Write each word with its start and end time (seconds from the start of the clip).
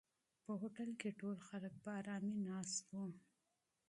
په 0.45 0.51
هوټل 0.61 0.89
کې 0.99 1.09
ټول 1.19 1.37
خلک 1.47 1.73
په 1.83 1.89
آرامۍ 1.99 2.35
ناست 2.49 2.85
وو. 2.91 3.05